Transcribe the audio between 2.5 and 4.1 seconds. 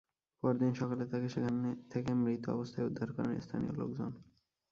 অবস্থায় উদ্ধার করেন স্থানীয় লোকজন।